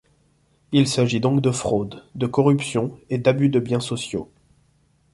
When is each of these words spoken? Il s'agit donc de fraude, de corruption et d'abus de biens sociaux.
Il 0.71 0.87
s'agit 0.87 1.19
donc 1.19 1.41
de 1.41 1.51
fraude, 1.51 2.03
de 2.15 2.25
corruption 2.25 2.99
et 3.11 3.19
d'abus 3.19 3.49
de 3.49 3.59
biens 3.59 3.79
sociaux. 3.79 4.31